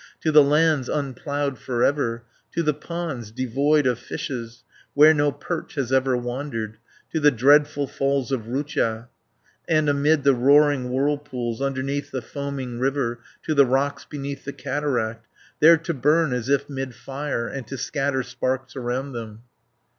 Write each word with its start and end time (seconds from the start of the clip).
To 0.21 0.31
the 0.31 0.41
lands, 0.41 0.89
unploughed 0.89 1.59
for 1.59 1.83
ever, 1.83 2.23
460 2.55 2.55
To 2.59 2.63
the 2.63 2.73
ponds, 2.73 3.29
devoid 3.31 3.85
of 3.85 3.99
fishes, 3.99 4.63
Where 4.95 5.13
no 5.13 5.31
perch 5.31 5.75
has 5.75 5.93
ever 5.93 6.17
wandered, 6.17 6.77
To 7.11 7.19
the 7.19 7.29
dreadful 7.29 7.85
falls 7.85 8.31
of 8.31 8.47
Rutja, 8.47 9.09
And 9.69 9.87
amid 9.87 10.23
the 10.23 10.33
roaring 10.33 10.89
whirlpools, 10.89 11.61
Underneath 11.61 12.09
the 12.09 12.23
foaming 12.23 12.79
river, 12.79 13.19
To 13.43 13.53
the 13.53 13.67
rocks 13.67 14.03
beneath 14.03 14.43
the 14.43 14.53
cataract, 14.53 15.27
There 15.59 15.77
to 15.77 15.93
burn 15.93 16.33
as 16.33 16.49
if 16.49 16.67
'mid 16.67 16.95
fire, 16.95 17.47
And 17.47 17.67
to 17.67 17.77
scatter 17.77 18.23
sparks 18.23 18.75
around 18.75 19.11
them. 19.11 19.43